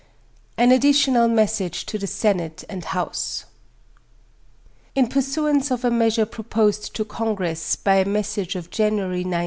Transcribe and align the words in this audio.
AN 0.57 0.71
ADDITIONAL 0.71 1.27
MESSAGE 1.27 1.85
TO 1.85 1.99
THE 1.99 2.07
SENATE 2.07 2.63
AND 2.67 2.85
HOUSE. 2.85 3.45
In 4.95 5.05
pursuance 5.05 5.69
of 5.69 5.85
a 5.85 5.91
measure 5.91 6.25
proposed 6.25 6.95
to 6.95 7.05
Congress 7.05 7.75
by 7.75 7.97
a 7.97 8.05
mes 8.05 8.25
sage 8.29 8.55
of 8.55 8.71
January 8.71 9.23
l 9.23 9.39